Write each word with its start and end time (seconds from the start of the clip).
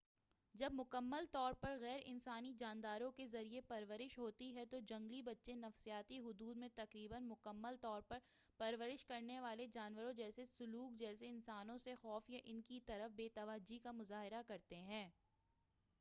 جب 0.55 0.73
مکمل 0.73 1.25
طور 1.31 1.53
پر 1.53 1.77
غیر 1.81 1.99
انسانی 2.03 2.53
جانداروں 2.53 3.11
کے 3.11 3.25
ذریعے 3.27 3.61
پرورش 3.61 4.17
ہوتی 4.17 4.55
ہے 4.55 4.65
تو 4.65 4.79
جنگلی 4.87 5.21
بچے 5.21 5.55
نفسیاتی 5.55 6.19
حدود 6.19 6.57
میں 6.57 6.69
تقریبا 6.75 7.19
مکمل 7.19 7.75
طور 7.81 8.01
پر 8.01 8.19
پرورش 8.59 9.05
کرنے 9.05 9.39
والے 9.39 9.67
جانوروں 9.67 10.13
جیسے 10.13 10.45
سلوک 10.45 10.99
جیسے 10.99 11.29
انسانوں 11.29 11.77
سے 11.77 11.95
خوف 11.95 12.29
یا 12.29 12.39
ان 12.43 12.61
کی 12.61 12.79
طرف 12.85 13.11
بے 13.11 13.29
توجہی 13.29 13.79
کا 13.79 13.91
مظاہرہ 13.91 14.41
کرتے 14.47 14.81
ہیں۔ 14.81 15.09